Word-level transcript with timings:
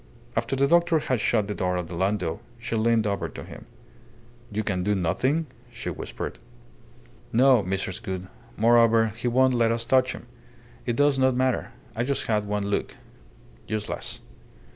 After 0.35 0.55
the 0.55 0.67
doctor 0.67 0.97
had 0.97 1.19
shut 1.19 1.47
the 1.47 1.53
door 1.53 1.77
of 1.77 1.87
the 1.87 1.93
landau, 1.93 2.39
she 2.57 2.75
leaned 2.75 3.05
over 3.05 3.29
to 3.29 3.43
him. 3.43 3.67
"You 4.51 4.63
can 4.63 4.81
do 4.83 4.95
nothing?" 4.95 5.45
she 5.71 5.91
whispered. 5.91 6.39
"No, 7.31 7.61
Mrs. 7.61 8.01
Gould. 8.01 8.25
Moreover, 8.57 9.09
he 9.15 9.27
won't 9.27 9.53
let 9.53 9.71
us 9.71 9.85
touch 9.85 10.13
him. 10.13 10.25
It 10.87 10.95
does 10.95 11.19
not 11.19 11.35
matter. 11.35 11.73
I 11.95 12.03
just 12.03 12.25
had 12.25 12.47
one 12.47 12.65
look.... 12.65 12.97
Useless." 13.67 14.21